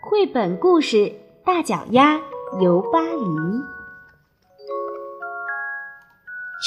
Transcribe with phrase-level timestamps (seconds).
[0.00, 0.96] 绘本故事
[1.44, 2.20] 《大脚丫
[2.60, 3.24] 游巴黎》。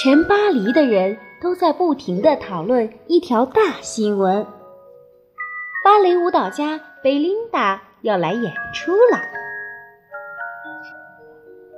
[0.01, 4.45] 全巴黎的人都在不停的讨论一条大新闻：
[5.83, 9.19] 芭蕾舞蹈家贝琳达要来演出了。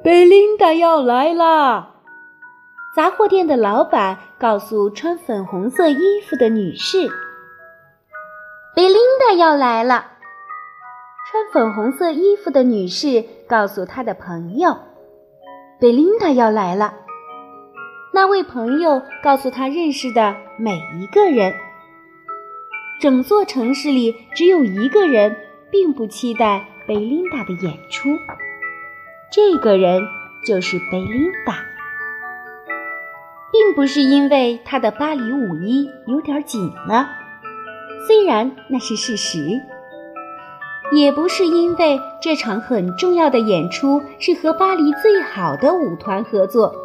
[0.03, 1.95] 贝琳达要来啦！
[2.95, 7.07] 杂货店的老板告诉穿粉红色衣服的女士
[8.75, 10.05] ：“贝琳达要来了。”
[11.31, 14.77] 穿粉红色衣服的女士告诉她的朋友
[15.79, 16.93] ：“贝琳达要来了。”
[18.13, 21.53] 那位朋友告诉他认识的每一个人。
[22.99, 25.35] 整座城市里只有一个人
[25.71, 28.09] 并不期待贝琳达的演出，
[29.31, 30.01] 这个人
[30.45, 31.63] 就是贝琳达。
[33.51, 37.09] 并不是因为她的巴黎舞衣有点紧了，
[38.05, 39.39] 虽然那是事实；
[40.91, 46.75] 也不是因为这场很重要的演出是和巴黎最好的舞团合作，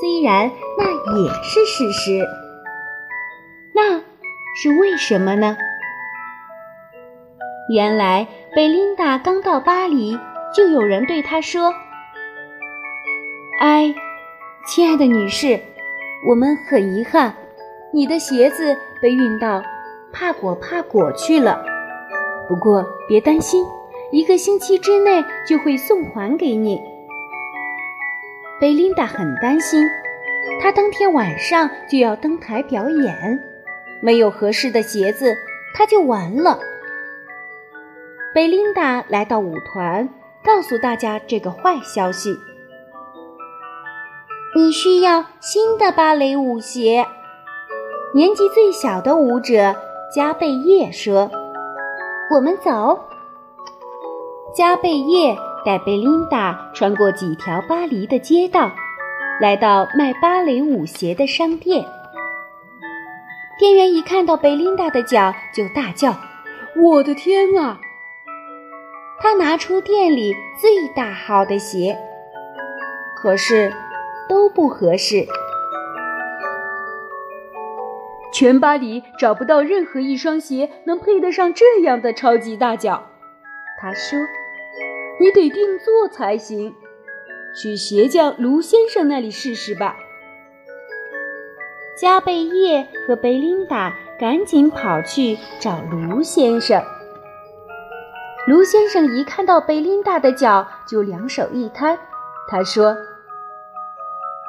[0.00, 2.26] 虽然那也是事实。
[3.72, 4.00] 那
[4.56, 5.56] 是为什么呢？
[7.72, 10.18] 原来贝琳达刚到巴黎，
[10.52, 11.72] 就有人对她说
[13.62, 13.94] ：“哎，
[14.66, 15.60] 亲爱的女士。”
[16.28, 17.32] 我们很遗憾，
[17.94, 19.62] 你的鞋子被运到
[20.12, 21.64] 帕果帕果去了。
[22.48, 23.64] 不过别担心，
[24.10, 26.82] 一个星期之内就会送还给你。
[28.60, 29.88] 贝琳达很担心，
[30.60, 33.40] 她当天晚上就要登台表演，
[34.02, 35.36] 没有合适的鞋子，
[35.72, 36.58] 她就完了。
[38.32, 40.08] 贝琳达来到舞团，
[40.44, 42.32] 告诉大家这个坏消息。
[44.54, 47.04] 你需要新的芭蕾舞鞋。
[48.14, 49.74] 年纪最小的舞者
[50.14, 51.28] 加贝叶说
[52.32, 53.00] ：“我们走。”
[54.54, 58.70] 加贝叶带贝琳达穿过几条巴黎的街道，
[59.40, 61.84] 来到卖芭蕾舞鞋的商店。
[63.58, 66.14] 店员一看到贝琳达的脚，就大叫
[66.80, 67.80] ：“我的天啊！”
[69.20, 71.96] 他拿出店里最大号的鞋，
[73.16, 73.72] 可是。
[74.28, 75.26] 都不合适，
[78.32, 83.08] 全巴黎找不到任何一双鞋能配得上这样的超级大脚。
[83.80, 84.20] 他说
[85.18, 86.76] ：“你得定做才行，
[87.60, 89.96] 去鞋匠卢先生那里试试吧。”
[92.00, 96.80] 加贝叶和贝琳达赶紧跑去找卢先生。
[98.50, 101.96] 卢先生一看到贝琳达的脚，就两手一摊，
[102.48, 102.96] 他说。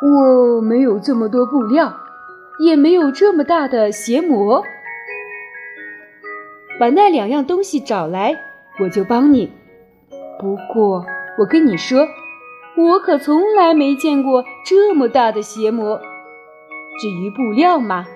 [0.01, 1.93] 我没有这么多布料，
[2.57, 4.63] 也没有这么大的鞋模。
[6.79, 8.35] 把那两样东西找来，
[8.79, 9.51] 我就帮你。
[10.39, 11.05] 不过
[11.37, 12.07] 我跟你说，
[12.75, 16.01] 我可从来没见过这么大的鞋模。
[16.99, 18.07] 至于布料嘛，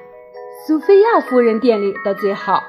[0.65, 2.63] 苏菲亚夫人店里的最好，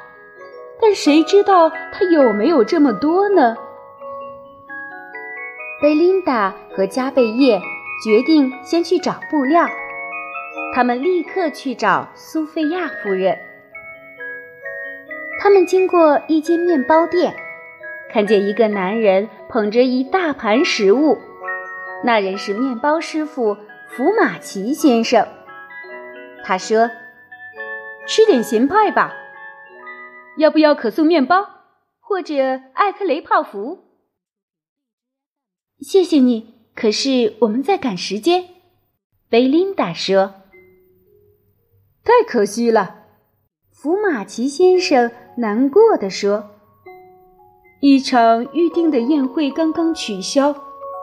[0.81, 3.57] 但谁知道他有没有这么多呢？
[5.83, 7.61] 贝琳达和加贝叶。
[8.05, 9.67] 决定先去找布料，
[10.75, 13.35] 他们立刻去找苏菲亚夫人。
[15.41, 17.35] 他们经过一间面包店，
[18.13, 21.17] 看见一个男人捧着一大盘食物，
[22.05, 23.57] 那人是面包师傅
[23.89, 25.27] 福马奇先生。
[26.45, 26.91] 他说
[28.07, 29.15] ：“吃点咸派吧，
[30.37, 31.47] 要不要可颂面包
[32.01, 32.35] 或者
[32.75, 33.85] 艾克雷泡芙？”
[35.81, 36.55] 谢谢你。
[36.75, 38.45] 可是我们在赶时间，
[39.31, 40.35] 贝琳达说
[42.05, 43.05] ：“太可惜了。”
[43.73, 46.51] 福马奇先生难过的说
[47.81, 50.55] ：“一场预定的宴会刚刚取消，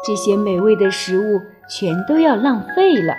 [0.05, 3.15] 这些美味的食物全都要浪费了。”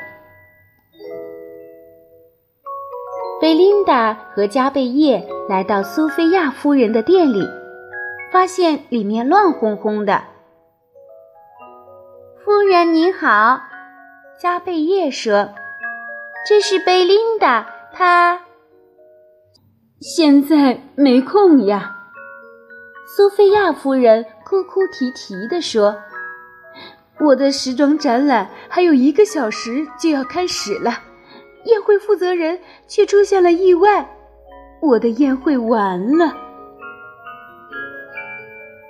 [3.45, 7.47] 贝琳达和加贝叶来到苏菲亚夫人的店里，
[8.33, 10.23] 发现里面乱哄哄的。
[12.43, 13.61] 夫人您好，
[14.41, 15.51] 加贝叶说
[16.49, 18.41] ：“这是贝琳达，她
[20.01, 21.99] 现在没空呀。”
[23.07, 25.95] 苏菲亚夫人哭哭啼啼地说
[27.21, 30.95] ：“我的时装展览还有一个小时就要开始了，
[31.65, 34.09] 宴会负责人却出现了意外，
[34.81, 36.37] 我的宴会完了。”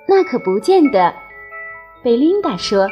[0.06, 1.14] 那可不见得。
[2.02, 2.88] 贝琳达说：“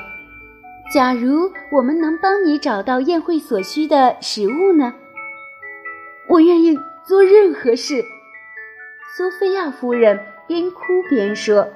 [0.95, 4.95] 假如我们能帮你找到宴会所需的食物呢？”
[6.31, 8.03] 我愿意做任何事。
[9.15, 11.69] 苏菲亚夫人边哭边说。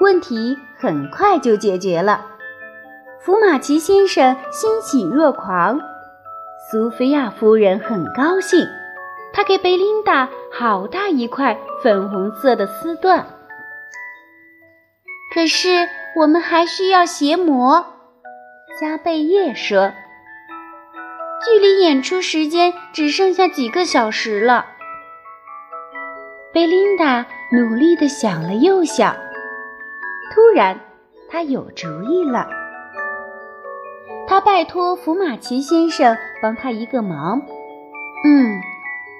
[0.00, 2.35] 问题很快就解决了，
[3.26, 5.80] 福马奇先生欣喜若狂，
[6.70, 8.64] 苏菲亚夫人很高兴，
[9.32, 13.24] 她给贝琳达好大一块粉红色的丝缎。
[15.34, 17.84] 可是我们还需要鞋模，
[18.80, 19.92] 加贝叶说。
[21.44, 24.66] 距离演出时间只剩下几个小时了。
[26.54, 29.16] 贝琳达努力地想了又想，
[30.32, 30.78] 突然，
[31.28, 32.48] 她有主意了。
[34.26, 37.40] 她拜托福马奇先生帮他一个忙，
[38.24, 38.60] 嗯，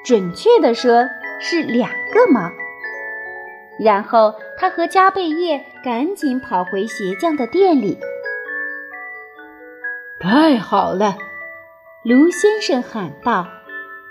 [0.04, 1.08] 准确的说
[1.40, 2.52] 是两个忙。
[3.78, 7.98] 然后，他和加贝叶赶紧跑回鞋匠的店里。
[10.18, 11.16] 太好了！
[12.02, 13.46] 卢先生喊道：“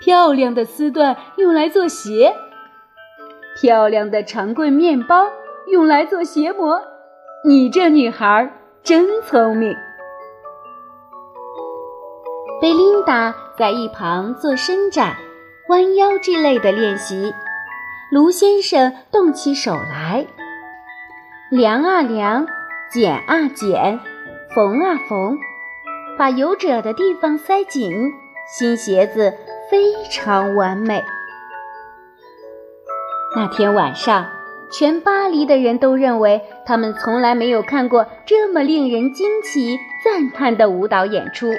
[0.00, 2.34] 漂亮的丝缎用来做鞋，
[3.60, 5.26] 漂亮的长棍面包
[5.66, 6.80] 用来做鞋模。
[7.44, 8.52] 你这女孩
[8.82, 9.76] 真聪明。”
[12.58, 15.14] 贝琳达在一旁做伸展、
[15.68, 17.34] 弯腰之类的练习。
[18.10, 20.26] 卢先生动起手来，
[21.50, 22.46] 量啊量，
[22.90, 24.00] 剪啊剪，
[24.54, 25.36] 缝啊缝。
[26.16, 27.92] 把有褶的地方塞紧，
[28.48, 29.34] 新鞋子
[29.70, 31.04] 非常完美。
[33.34, 34.28] 那天晚上，
[34.70, 41.50] 全巴黎的人都认为他们从来没有看过这么令人惊奇、赞叹的舞蹈演出。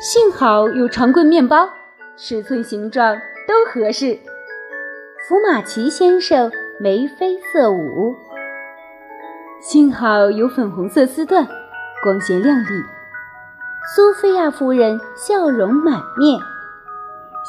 [0.00, 1.68] 幸好有长棍面包，
[2.16, 3.16] 尺寸、形状
[3.48, 4.16] 都合适。
[5.26, 8.14] 福马奇先生眉飞色舞。
[9.60, 11.44] 幸好有粉红色丝缎。
[12.00, 12.84] 光鲜亮丽，
[13.92, 16.38] 苏菲亚夫人笑容满面。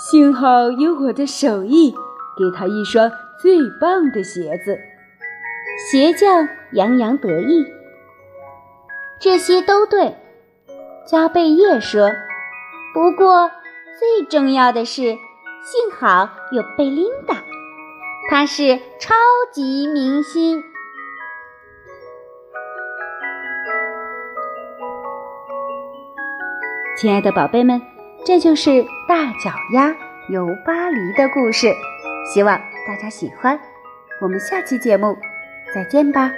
[0.10, 1.92] 幸好有我的手艺，
[2.36, 4.76] 给她一双最棒的鞋子。
[5.92, 7.64] 鞋匠洋洋得意。
[9.20, 10.18] 这些都对，
[11.06, 12.10] 加贝叶说。
[12.94, 13.50] 不过
[14.00, 17.36] 最重要的是，幸好有贝琳达，
[18.30, 19.14] 她是超
[19.52, 20.64] 级明星。
[26.98, 27.82] 亲爱的宝贝们，
[28.26, 29.96] 这就是大脚丫
[30.30, 31.72] 游巴黎的故事，
[32.34, 33.60] 希望大家喜欢。
[34.22, 35.18] 我们下期节目
[35.74, 36.30] 再见吧。